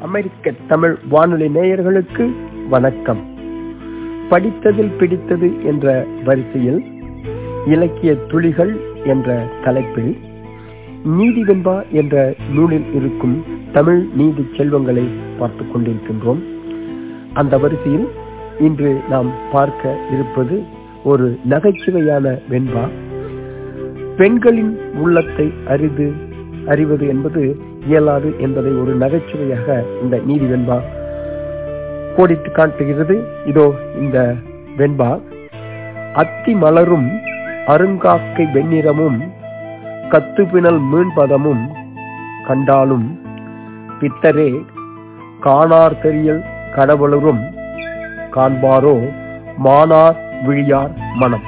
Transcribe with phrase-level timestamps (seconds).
[0.00, 2.30] அமெரிக்க தமிழ் வானொலி நேயர்களுக்கு
[2.68, 3.20] வணக்கம்.
[4.30, 6.84] படித்ததில் பிடித்தது என்ற வரிசையில்
[7.66, 10.16] இலக்கிய துளிகள் என்ற தலைப்பில்
[11.04, 15.08] நீதி வெண்பா என்ற நூலில் இருக்கும் தமிழ் நீதி செல்வங்களை
[15.38, 16.38] பார்த்துக் கொண்டிருக்கின்றோம்.
[17.32, 18.08] அந்த வரிசையில்
[18.58, 20.62] இன்று நாம் பார்க்க இருப்பது
[21.04, 22.88] ஒரு நகைச்சுவையான வெண்பா.
[24.16, 26.12] பெண்களின் உள்ளத்தை அறிந்து
[26.66, 27.56] அறிவது என்பது
[27.88, 30.78] இயலாது என்பதை ஒரு நகைச்சுவையாக இந்த நீதி வெண்பா
[32.16, 33.16] கோடிட்டு காட்டுகிறது.
[33.46, 33.66] இதோ
[34.00, 34.18] இந்த
[34.78, 35.10] வெண்பா.
[36.22, 37.08] அத்தி மலரும்
[37.74, 39.18] அருங்காக்கை வெண்ணிறமும்
[40.12, 41.64] கத்துப்பினல் மீன்பதமும்
[42.46, 43.06] கண்டாலும்
[44.00, 44.50] பித்தரே
[45.46, 46.42] காணார் தெரியல்
[46.76, 47.42] கடவுளரும்
[48.36, 48.96] காண்பாரோ
[49.66, 51.46] மானார் விழியார் மனம்.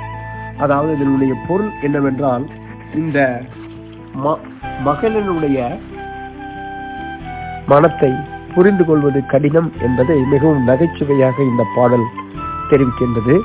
[0.58, 2.44] அதாவது இதனுடைய பொருள் என்னவென்றால்
[2.94, 3.18] இந்த
[4.86, 5.58] மகளினுடைய
[7.72, 8.10] மனத்தை
[8.54, 12.06] புரிந்து கொள்வது கடினம் என்பதை மிகவும் நகைச்சுவையாக இந்த பாடல்
[12.70, 13.36] தெரிவிக்கின்றது.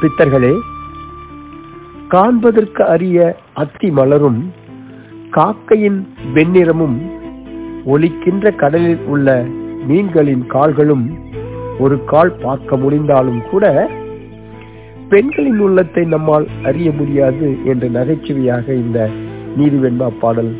[0.00, 0.52] பித்தர்களே
[2.12, 3.18] காண்பதற்கு அரிய
[3.62, 4.40] அத்தி மலரும்
[5.36, 6.00] காக்கையின்
[6.34, 6.96] வெண்ணிறமும்
[7.92, 9.28] ஒலிக்கின்ற கடலில் உள்ள
[9.88, 11.06] மீன்களின் கால்களும்
[11.84, 13.64] ஒரு கால் பார்க்க முடிந்தாலும் கூட
[15.10, 18.98] பெண்களின் உள்ளத்தை நம்மால் அறிய முடியாது என்று நகைச்சுவையாக இந்த
[19.58, 20.52] நீதிவெண்பா பாடல்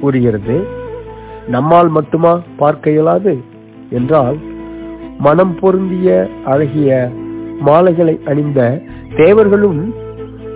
[0.00, 0.56] கூறுகிறது.
[1.48, 3.32] நம்மால் மட்டுமா பார்க்க இயலாது?
[3.90, 4.36] என்றால்
[5.18, 6.08] மனம் பொருந்திய
[6.44, 6.90] அழகிய
[7.60, 8.60] மாலைகளை அணிந்த
[9.16, 9.80] தேவர்களும்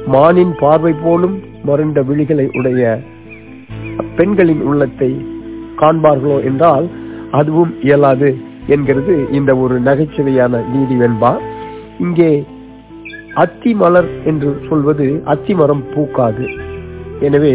[0.07, 2.83] மானின் பார்வை போலும் மருண்ட விழிகளை உடைய
[4.17, 5.11] பெண்களின் உள்ளத்தை
[5.77, 6.87] காண்பார்களோ என்றால்
[7.31, 8.31] அதுவும் இயலாது
[8.67, 11.33] என்கிறது இந்த ஒரு நகைச்சுவையான நீதி வெண்பா.
[11.99, 12.33] இங்கே
[13.35, 16.45] அத்தி மலர் என்று சொல்வது அத்தி மரம் பூக்காது.
[17.21, 17.55] எனவே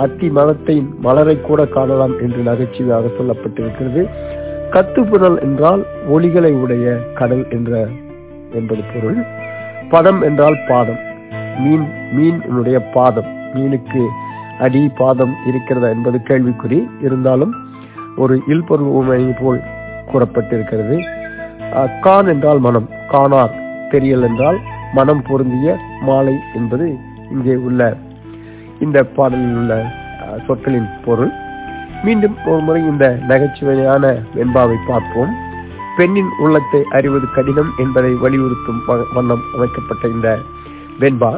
[0.00, 4.02] அத்தி மரத்தை மலரை கூட காணலாம் என்று நகைச்சுவையாக சொல்லப்பட்டிருக்கிறது.
[4.70, 7.88] கத்துப்புணல் என்றால் ஒளிகளை உடைய கடல் என்ற
[8.52, 9.18] என்பது பொருள்.
[9.90, 11.00] பதம் என்றால் பாதம்.
[11.58, 11.86] மீன்
[12.16, 13.30] மீனுடைய பாதம்.
[13.54, 14.02] மீனுக்கு
[14.60, 16.80] அடி பாதம் இருக்கிறதா என்பது கேள்விக்குறி.
[17.02, 17.54] இருந்தாலும்
[18.16, 19.60] ஒரு இல்பொருள் போல்
[20.12, 20.96] கூறப்பட்டிருக்கிறது.
[22.00, 22.88] கான் என்றால் மனம்.
[23.12, 23.56] காணார்
[23.90, 24.58] தெரியல் என்றால்
[24.94, 26.86] மனம் பொருந்திய மாலை என்பது
[27.32, 27.80] இங்கே உள்ள
[28.84, 29.74] இந்த பாடலில் உள்ள
[30.46, 31.32] சொற்களின் பொருள்.
[32.04, 34.04] மீண்டும் ஒரு முறை இந்த நகைச்சுவையான
[34.36, 35.32] வெண்பாவை பார்ப்போம்.
[35.96, 38.82] பெண்ணின் உள்ளத்தை அறிவது கடினம் என்பதை வலியுறுத்தும்
[39.14, 40.28] வண்ணம் அமைக்கப்பட்ட இந்த
[41.02, 41.32] வெண்பா.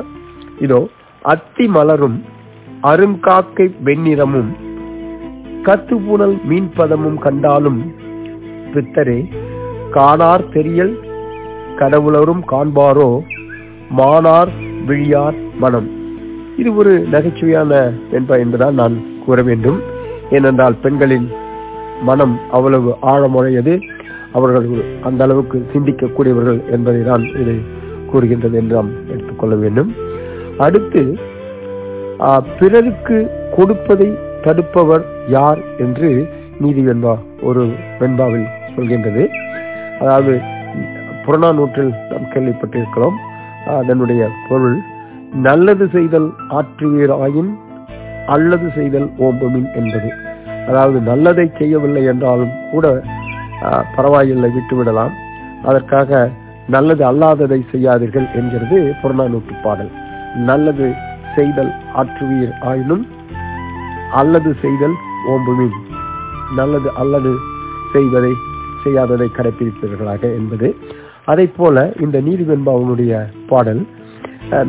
[0.66, 0.80] இதோ
[1.32, 2.18] அத்தி மலரும்
[2.90, 4.52] அருங்காக்கை வெண்ணிறமும்
[5.66, 7.80] கத்துப்புணல் மீன்பதமும் கண்டாலும்
[8.74, 9.18] பித்தரே
[9.96, 10.94] காணார் தெரியல்
[11.80, 13.10] கடவுளரும் காண்பாரோ
[13.98, 14.52] மானார்
[14.88, 15.90] விழியார் மனம்.
[16.60, 17.72] இது ஒரு நகைச்சுவையான
[18.12, 19.78] வெண்பா என்பதால் நான் கூற வேண்டும்.
[20.36, 21.26] ஏனென்றால் பெண்களின்
[22.08, 23.74] மனம் அவ்வளவு ஆழமுடையது.
[24.36, 24.66] அவர்கள்
[25.08, 27.54] அந்த அளவுக்கு சிந்திக்கக்கூடியவர்கள் என்பதை தான் இது
[28.10, 29.90] கூறுகின்றது என்று நாம் எடுத்துக்கொள்ள வேண்டும்.
[30.66, 31.02] அடுத்து
[32.60, 33.18] பிறருக்கு
[33.56, 34.08] கொடுப்பதை
[34.44, 35.04] தடுப்பவர்
[35.36, 36.08] யார் என்று
[36.62, 37.14] நீதி வெண்பா
[37.48, 37.62] ஒரு
[38.00, 39.24] வெண்பாவில் சொல்கின்றது.
[40.02, 40.32] அதாவது
[41.24, 43.16] புறநானூற்றில் நாம் கேள்விப்பட்டிருக்கிறோம்.
[43.80, 44.78] அதனுடைய பொருள்
[45.32, 46.28] நல்லது செய்தல்
[46.58, 47.50] ஆற்றுவீராயின்
[48.26, 50.08] அல்லது செய்தல் ஓம்பமின் என்பது.
[50.68, 52.86] அதாவது நல்லதை செய்யவில்லை என்றாலும் கூட
[53.96, 55.14] பரவாயில்லை விட்டுவிடலாம்.
[55.62, 56.30] அதற்காக
[56.68, 59.90] நல்லது அல்லாததை செய்யாதீர்கள் என்கிறது புறநானூற்று பாடல்.
[60.34, 60.92] நல்லது
[61.34, 63.06] செய்தல் ஆற்றுவீர் ஆயினும்
[64.10, 64.96] அல்லது செய்தல்
[65.32, 65.76] ஓம்புமின்.
[66.56, 67.32] நல்லது அல்லது
[67.92, 68.32] செய்வதை
[68.84, 70.76] செய்யாததை கடைபிடிப்பீர்களாக என்பது.
[71.24, 73.82] அதை போல இந்த நீதிபெண்பாவனுடைய பாடல்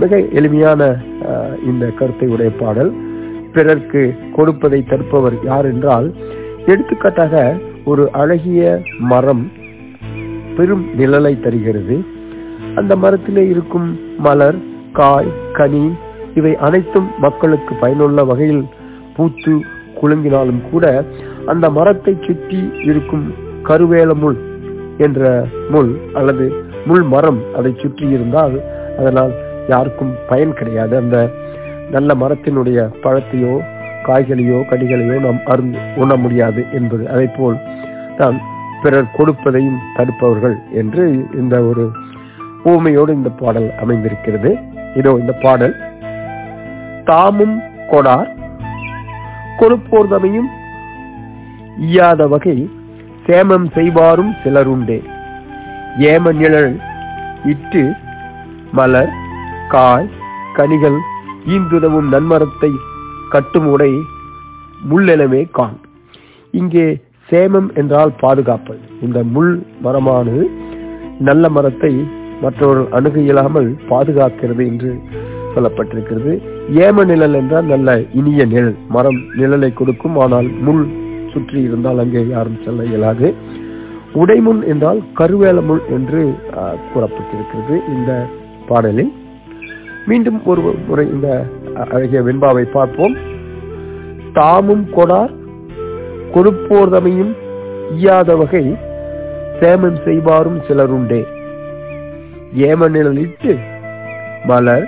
[0.01, 0.81] மிக எளிமையான
[1.69, 2.91] இந்த கருத்தை உடைய பாடல்.
[3.55, 4.01] பிறர்க்கு
[4.35, 6.07] கொடுப்பதை தடுப்பவர் யார் என்றால்
[6.71, 7.33] எடுத்துக்காட்டாக
[7.91, 8.61] ஒரு அழகிய
[9.11, 9.43] மரம்
[10.57, 11.95] பெரும் நிழலை தருகிறது.
[12.79, 13.89] அந்த மரத்திலே இருக்கும்
[14.27, 14.57] மலர்
[14.99, 15.85] காய் கனி
[16.39, 18.63] இவை அனைத்தும் மக்களுக்கு பயனுள்ள வகையில்
[19.15, 19.53] பூத்து
[19.99, 20.85] குலுங்கினாலும் கூட
[21.51, 23.25] அந்த மரத்தை சுற்றி இருக்கும்
[23.69, 24.39] கருவேல முள்
[25.05, 25.21] என்ற
[25.73, 26.45] முள் அல்லது
[26.89, 28.55] முள் மரம் அதை சுற்றி இருந்தால்
[28.99, 29.33] அதனால்
[29.69, 30.97] யாருக்கும் பயன் கிடையாது.
[30.97, 31.17] அந்த
[31.91, 33.53] நல்ல மரத்தினுடைய பழத்தையோ
[34.07, 37.03] காய்களையோ கடிகளையோ நாம் அருந்து உண்ண முடியாது என்பது.
[37.09, 37.57] அதை போல்
[38.17, 38.37] தான்
[38.83, 41.03] பிறர் கொடுப்பதையும் தடுப்பவர்கள் என்று
[41.41, 41.91] இந்த ஒரு
[42.63, 44.51] ஊமையோடு இந்த பாடல் அமைந்திருக்கிறது.
[44.95, 45.75] இதோ இந்த பாடல்.
[47.05, 47.55] தாமும்
[47.91, 48.29] கொடார்
[49.59, 50.49] கொடுப்போர்தமையும்
[51.77, 52.69] இயாத வகை
[53.27, 54.99] சேமம் செய்வாரும் சிலருண்டே.
[55.97, 56.79] ஏம நிழல்
[57.45, 57.83] இட்டு
[58.71, 59.13] மலர்
[59.73, 60.07] காய்
[60.57, 60.97] கனிகள்
[61.53, 62.69] ஈந்துதவும் நன்மரத்தை
[63.33, 63.89] கட்டும் உடை
[64.89, 65.77] முள்ளெனவே காண்.
[66.59, 66.85] இங்கே
[67.29, 68.75] சேமம் என்றால் பாதுகாப்பு
[69.05, 69.53] இந்த முள்
[69.85, 70.43] மரமானது
[71.27, 71.91] நல்ல மரத்தை
[72.43, 74.91] மற்றவர்கள் அணுக இயலாமல் பாதுகாக்கிறது என்று
[75.55, 76.33] சொல்லப்பட்டிருக்கிறது.
[76.85, 78.77] ஏம நிழல் என்றால் நல்ல இனிய நிழல்.
[78.97, 80.85] மரம் நிழலை கொடுக்கும் ஆனால் முள்
[81.33, 83.27] சுற்றி இருந்தால் அங்கே யாரும் செல்ல இயலாது.
[84.21, 86.21] உடைமுன் என்றால் கருவேல முள் என்று
[86.91, 88.11] கூறப்பட்டிருக்கிறது இந்த
[88.71, 89.13] பாடலில்.
[90.07, 91.29] மீண்டும் ஒரு முறை இந்த
[91.91, 93.15] அழகிய வெண்பாவை பார்ப்போம்.
[94.37, 95.33] தாமும் கொடார்
[96.35, 97.33] கொடுப்போர்தமையும்
[97.97, 98.63] ஈயாத வகை
[99.59, 101.21] சேமம் செய்வாரும் சிலருண்டே.
[102.69, 103.53] ஏம நிழலிட்டு
[104.49, 104.87] மலர்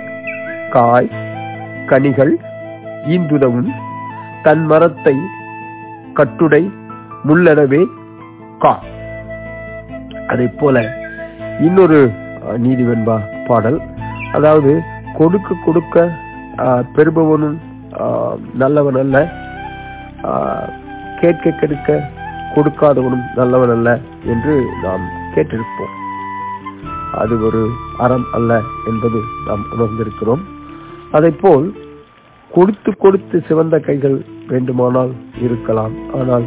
[0.74, 1.10] காய்
[1.90, 2.34] கனிகள்
[3.14, 3.70] ஈந்துதவும்
[4.46, 5.16] தன் மரத்தை
[6.18, 6.62] கட்டுடை
[7.28, 7.82] முள்ளடவே
[8.64, 8.74] கா.
[10.32, 10.76] அதை போல
[11.66, 13.16] இன்னொரு நீதிவெண்பா நீதி வெண்பா
[13.48, 13.78] பாடல்.
[14.36, 14.72] அதாவது
[15.18, 16.06] கொடுக்க கொடுக்க
[16.96, 17.58] பெறுபவனும்
[18.62, 19.16] நல்லவன் அல்ல.
[21.20, 21.98] கேட்க கெடுக்க
[22.54, 23.88] கொடுக்காதவனும் நல்லவன் அல்ல
[24.32, 24.54] என்று
[24.84, 25.04] நாம்
[25.34, 25.94] கேட்டிருப்போம்.
[27.22, 27.62] அது ஒரு
[28.04, 28.52] அறம் அல்ல
[28.90, 29.18] என்பது
[29.48, 30.42] நாம் உணர்ந்திருக்கிறோம்.
[31.16, 31.66] அதைப்போல்
[32.50, 34.18] கொடுத்து கொடுத்து சிவந்த கைகள்
[34.50, 35.12] வேண்டுமானால்
[35.46, 35.94] இருக்கலாம்.
[36.18, 36.46] ஆனால்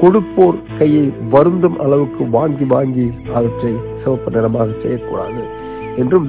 [0.00, 1.04] கொடுப்போர் கையை
[1.34, 3.06] வருந்தும் அளவுக்கு வாங்கி வாங்கி
[3.36, 3.72] அவற்றை
[4.02, 5.42] சிவப்பு நிறமாக செய்யக்கூடாது
[6.02, 6.28] என்றும்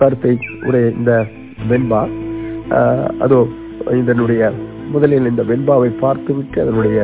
[0.00, 0.32] கருத்தை
[0.66, 1.12] உடைய இந்த
[1.70, 2.02] வெண்பா
[3.24, 3.40] அதோ
[4.00, 4.42] இதனுடைய
[4.92, 6.98] முதலில் இந்த வெண்பாவை பார்த்துவிட்டு அதனுடைய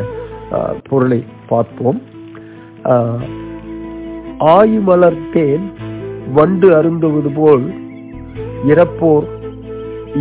[0.88, 1.19] பொருளை
[1.50, 1.98] பார்ப்போம்.
[2.88, 3.26] ஆயு
[4.54, 5.66] ஆயுமலர் தேன்
[6.37, 7.64] வண்டு அருந்துவது போல்
[8.72, 9.26] இறப்போர்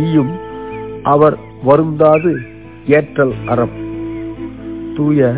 [0.04, 0.34] ஈயும்
[1.12, 1.36] அவர்
[1.68, 2.32] வருந்தாது
[2.98, 3.74] ஏற்றல் அறம்.
[4.96, 5.30] தூய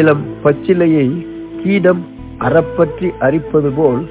[0.00, 1.06] இளம் பச்சிலையை
[1.62, 2.02] கீடம்
[2.46, 4.02] அறப்பற்றி அரிப்பது போல்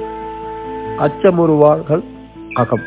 [1.06, 2.04] அச்சமுறுவார்கள்
[2.53, 2.86] அகம்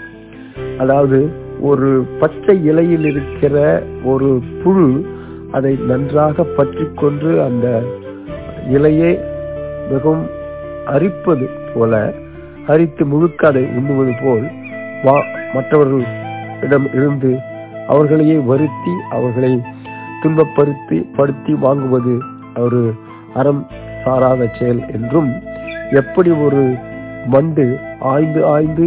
[0.78, 1.18] அதாவது
[1.62, 1.88] ஒரு
[2.20, 3.56] பச்சை இலையில் இருக்கிற
[4.04, 4.28] ஒரு
[4.62, 4.88] புழு
[5.52, 7.66] அதை நன்றாக பற்றி கொண்டு அந்த
[8.70, 9.10] இலையே
[9.90, 10.24] மிகவும்
[10.86, 11.94] அரிப்பது போல
[12.66, 14.44] அரித்து முழுக்க அதை உண்ணுவது போல்
[15.04, 15.16] வா
[15.54, 17.30] மற்றவர்களிடம் இருந்து
[17.88, 19.52] அவர்களையே வருத்தி அவர்களை
[20.22, 22.14] துன்பப்படுத்தி படுத்தி வாங்குவது
[22.58, 22.82] ஒரு
[23.34, 23.62] அறம்
[24.04, 25.30] சாராத செயல் என்றும்
[25.92, 26.62] எப்படி ஒரு
[27.26, 27.66] மண்டு
[28.08, 28.86] ஆய்ந்து ஆய்ந்து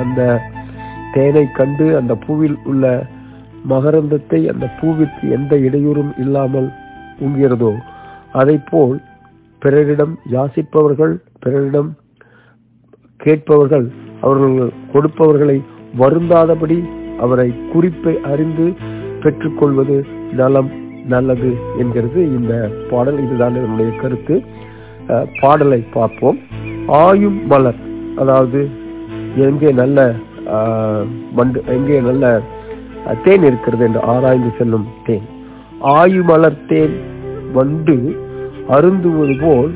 [0.00, 0.20] அந்த
[1.14, 2.84] தேனை கண்டு அந்த பூவில் உள்ள
[3.72, 6.68] மகரந்தத்தை அந்த பூவிற்கு எந்த இடையூறும் இல்லாமல்
[7.26, 7.72] உண்கிறதோ
[8.40, 8.96] அதை போல்
[9.62, 11.90] பிறரிடம் யாசிப்பவர்கள் பிறரிடம்
[13.20, 13.86] கேட்பவர்கள்
[14.20, 15.58] அவர்கள் கொடுப்பவர்களை
[15.98, 16.78] வருந்தாதபடி
[17.24, 18.66] அவரை குறிப்பை அறிந்து
[19.22, 19.96] பெற்றுக்கொள்வது
[20.40, 20.70] நலம்
[21.12, 21.50] நல்லது
[21.80, 22.52] என்கிறது இந்த
[22.90, 23.18] பாடல்.
[23.24, 24.36] இதுதான் என்னுடைய கருத்து.
[25.40, 26.38] பாடலை பார்ப்போம்.
[27.00, 27.80] ஆயும் மலர்
[28.22, 28.60] அதாவது
[29.46, 29.98] எங்கே நல்ல
[31.38, 32.24] மண்டு எங்கே நல்ல
[33.24, 35.26] தேன் இருக்கிறது என்று ஆராய்ந்து செல்லும் தேன்.
[35.98, 36.94] ஆயுமலர் தேன்
[37.56, 37.96] வண்டு
[38.76, 39.72] அருந்துவது போல்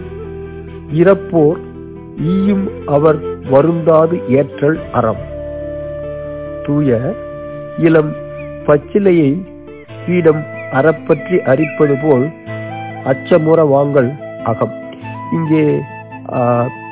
[1.00, 1.58] இறப்போர்
[2.32, 2.66] ஈயும்
[2.96, 3.18] அவர்
[3.52, 5.22] வருந்தாது ஏற்றல் அறம்.
[6.64, 6.96] தூய
[7.86, 8.12] இளம்
[8.66, 9.30] பச்சிலையை
[10.06, 10.42] பீடம்
[10.78, 12.26] அறப்பற்றி அரிப்பது போல்
[13.12, 14.10] அச்சமுற வாங்கல்
[14.52, 14.74] அகம்.
[15.36, 15.64] இங்கே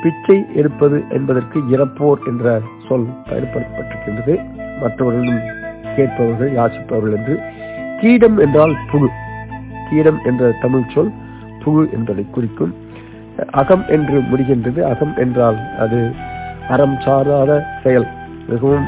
[0.01, 2.45] பிச்சை எடுப்பது என்பதற்கு இறப்போர் என்ற
[2.87, 4.35] சொல் பயன்படுத்தப்பட்டிருக்கின்றது.
[4.81, 5.43] மற்றவர்களும்
[5.95, 7.35] கேட்பவர்கள் யாசிப்பவர்கள் என்று.
[8.01, 9.09] கீடம் என்றால் புழு.
[9.89, 11.11] கீடம் என்ற தமிழ் சொல்
[11.63, 12.73] புழு என்பதை குறிக்கும்.
[13.61, 14.79] அகம் என்று முடிகின்றது.
[14.93, 15.99] அகம் என்றால் அது
[16.69, 17.51] அறம் சாராத
[17.83, 18.07] செயல்
[18.49, 18.87] மிகவும்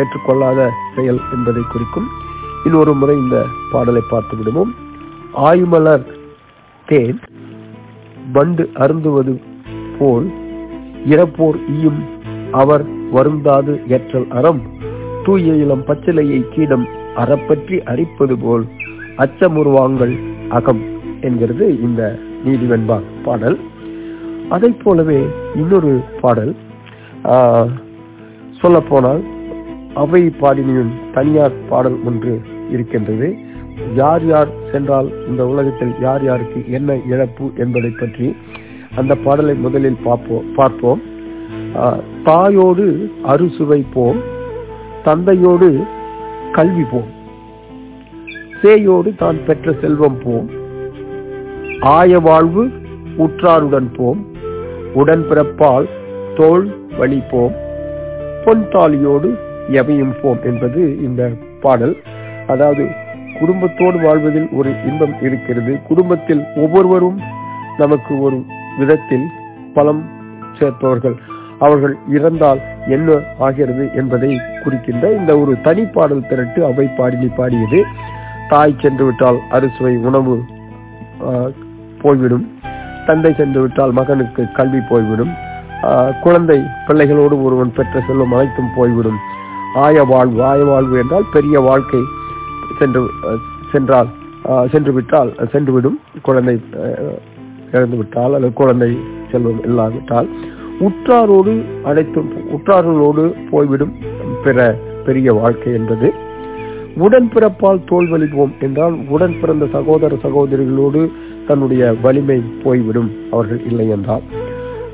[0.00, 0.60] ஏற்றுக்கொள்ளாத
[0.96, 2.08] செயல் என்பதை குறிக்கும்.
[2.64, 3.38] இன்னொரு முறை இந்த
[3.72, 4.74] பாடலை பார்த்து விடுவோம்.
[5.48, 6.04] ஆயுமலர்
[6.90, 7.20] தேன்
[8.34, 9.34] வண்டு அருந்துவது
[9.98, 10.26] போல்
[11.12, 12.00] இறப்போர் ஈயும்.
[12.62, 12.84] அவர்
[13.16, 14.60] வருந்தாது ஏற்றல் அறம்.
[15.24, 16.86] தூய இளம் பச்சிலையை கீடம்
[17.22, 18.64] அறப்பற்றி அரிப்பது போல்
[19.24, 20.14] அச்சமுருவாங்கள்
[20.58, 20.82] அகம்
[21.26, 22.02] என்கிறது இந்த
[22.46, 23.58] நீதிவெண்பா பாடல்.
[24.54, 25.20] அதை போலவே
[25.60, 26.52] இன்னொரு பாடல்.
[28.60, 29.22] சொல்லப்போனால்
[30.02, 32.34] அவை பாடினியின் தனியார் பாடல் ஒன்று
[32.70, 33.28] இருக்கின்றது.
[34.00, 38.28] யார் யார் சென்றால் இந்த உலகத்தில் யார் யாருக்கு என்ன இழப்பு என்பதை பற்றி
[39.00, 40.46] அந்த பாடலை முதலில் பார்ப்போம்.
[40.58, 41.02] பார்ப்போம்
[42.28, 42.86] தாயோடு
[43.32, 44.20] அறுசுவை போம்
[45.06, 45.68] தந்தையோடு
[46.56, 47.10] கல்வி போம்.
[48.60, 50.46] சேயோடு தான் பெற்ற செல்வம் போம்.
[51.96, 52.64] ஆய வாழ்வு
[53.24, 54.20] உற்றாருடன் போம்.
[55.00, 55.88] உடன்பிறப்பால்
[56.38, 56.66] தோல்
[56.98, 57.54] வழி போம்.
[58.74, 59.28] தாலியோடு
[59.78, 61.22] எவையும் போம் என்பது இந்த
[61.62, 61.94] பாடல்.
[62.52, 62.84] அதாவது
[63.44, 65.72] குடும்பத்தோடு வாழ்வதில் ஒரு இன்பம் இருக்கிறது.
[65.88, 67.18] குடும்பத்தில் ஒவ்வொருவரும்
[67.80, 68.36] நமக்கு ஒரு
[68.78, 69.26] விதத்தில்
[69.76, 70.02] பலம்
[70.58, 71.16] சேர்ப்பவர்கள்.
[71.64, 72.60] அவர்கள் இறந்தால்
[72.94, 74.30] என்ன ஆகிறது என்பதை
[74.62, 77.80] குறிக்கின்ற இந்த ஒரு தனி பாடல் திரட்டு அவை பாடினி பாடியது.
[78.52, 80.34] தாய் சென்று விட்டால் அறுசுவை உணவு
[82.02, 82.46] போய்விடும்.
[83.06, 85.32] தந்தை சென்று விட்டால் மகனுக்கு கல்வி போய்விடும்.
[86.24, 86.58] குழந்தை
[86.88, 89.20] பிள்ளைகளோடு ஒருவன் பெற்ற செல்வம் அனைத்தும் போய்விடும்.
[89.84, 92.02] ஆய வாழ்வு ஆய வாழ்வு என்றால் பெரிய வாழ்க்கை.
[92.78, 93.02] சென்று
[93.72, 94.10] சென்றால்
[94.72, 95.98] சென்று விட்டால் சென்றுவிடும்.
[96.26, 96.54] குழந்தை
[97.74, 98.90] இறந்து விட்டால் அல்லது குழந்தை
[99.30, 100.28] செல்வம் இல்லாவிட்டால்.
[100.86, 101.52] உற்றாரோடு
[101.90, 103.94] அனைத்தும் உற்றார்களோடு போய்விடும்
[104.44, 104.58] பிற
[105.06, 106.08] பெரிய வாழ்க்கை என்பது.
[107.04, 111.00] உடன்பிறப்பால் தோல்வழிவோம் என்றால் உடன் பிறந்த சகோதர சகோதரிகளோடு
[111.48, 113.10] தன்னுடைய வலிமை போய்விடும்.
[113.30, 114.24] அவர்கள் இல்லை என்றால்.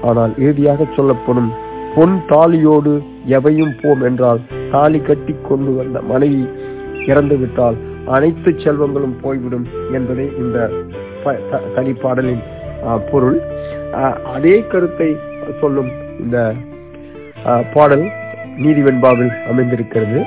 [0.09, 1.51] ஆனால் இறுதியாக சொல்லப்படும்
[1.95, 2.93] பொன் தாலியோடு
[3.37, 4.41] எவையும் போம் என்றால்
[4.73, 6.43] தாலி கட்டி கொண்டு வந்த மனைவி
[7.07, 7.77] இறந்துவிட்டால்
[8.07, 10.71] அனைத்து செல்வங்களும் போய்விடும் என்பதே இந்த
[11.25, 11.39] ப-
[11.77, 12.43] தனிப்பாடலின்
[13.13, 13.41] பொருள்.
[14.35, 15.17] அதே கருத்தை
[15.61, 15.91] சொல்லும்
[16.21, 16.55] இந்த
[17.75, 18.09] பாடல்
[18.57, 20.25] நீதி வெண்பாவில் அமைந்திருக்கிறது.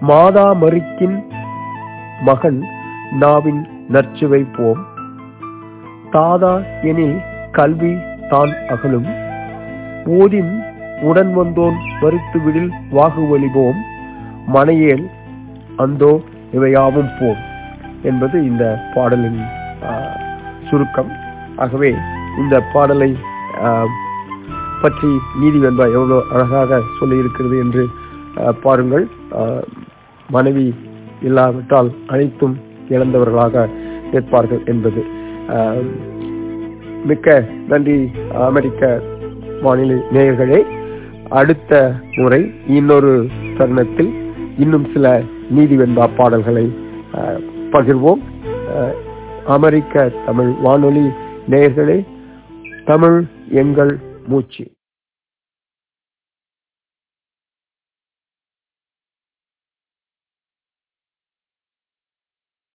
[0.00, 1.22] மாதா மறுக்கின்
[2.20, 2.64] மகன்
[3.12, 4.86] நாவின் நற்சுவை போம்.
[6.10, 7.18] தாதா எனில்
[7.52, 7.96] கல்வி
[8.30, 9.06] தான் அகலும்.
[10.04, 10.62] ஓதின்
[11.00, 13.80] உடன் வந்தோன் வரித்து விடில் வாகுவலிவோம்
[14.46, 15.10] மனையேல்
[15.84, 16.12] அந்தோ
[16.56, 17.42] இவையாவும் போம்
[18.10, 18.64] என்பது இந்த
[18.94, 19.40] பாடலின்
[20.68, 21.10] சுருக்கம்.
[21.64, 21.90] ஆகவே
[22.42, 23.10] இந்த பாடலை
[24.82, 25.10] பற்றி
[25.40, 27.84] நீதி வெண்பா எவ்வளவு அழகாக சொல்லி இருக்கிறது என்று
[28.64, 29.06] பாருங்கள்.
[30.28, 30.66] மனைவி
[31.28, 32.54] இல்லாவிட்டால் அனைத்தும்
[32.94, 33.64] இழந்தவர்களாக
[34.12, 35.02] நிற்பார்கள் என்பது.
[37.10, 37.36] மிக்க
[37.70, 37.96] நன்றி
[38.48, 38.90] அமெரிக்க
[39.64, 40.60] வானிலை நேயர்களே.
[41.40, 41.72] அடுத்த
[42.16, 42.40] முறை
[42.78, 43.12] இன்னொரு
[43.58, 44.10] தருணத்தில்
[44.64, 45.06] இன்னும் சில
[45.56, 46.64] நீதி வெண்பா பாடல்களை
[47.72, 48.22] பகிர்வோம்.
[49.56, 51.06] அமெரிக்க தமிழ் வானொலி
[51.50, 51.98] நேயர்களே
[52.90, 53.18] தமிழ்
[53.62, 53.92] எங்கள்
[54.28, 54.64] மூச்சு.